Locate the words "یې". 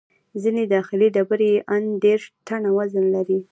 1.55-1.63